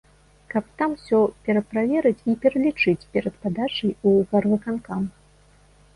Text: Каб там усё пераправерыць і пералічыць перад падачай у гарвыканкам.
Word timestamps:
Каб 0.53 0.69
там 0.81 0.93
усё 0.97 1.19
пераправерыць 1.49 2.25
і 2.33 2.37
пералічыць 2.45 3.07
перад 3.19 3.35
падачай 3.45 3.95
у 4.13 4.15
гарвыканкам. 4.33 5.07